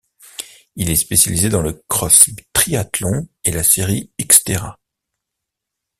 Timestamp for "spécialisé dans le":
0.95-1.73